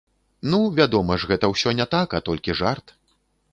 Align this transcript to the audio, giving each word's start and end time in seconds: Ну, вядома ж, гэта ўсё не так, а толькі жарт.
Ну, 0.53 0.59
вядома 0.79 1.17
ж, 1.23 1.29
гэта 1.33 1.45
ўсё 1.53 1.75
не 1.81 1.87
так, 1.93 2.17
а 2.19 2.25
толькі 2.31 2.59
жарт. 2.63 2.97